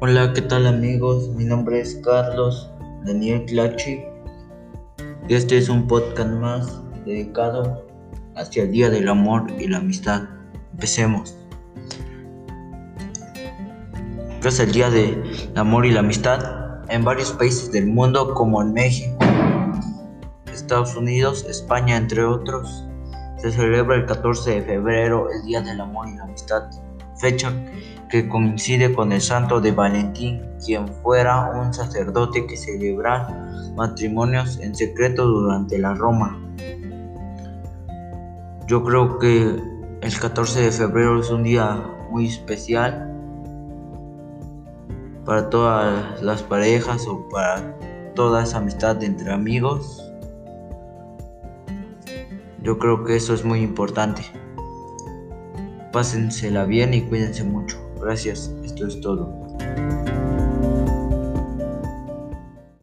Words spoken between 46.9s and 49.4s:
o para toda esa amistad entre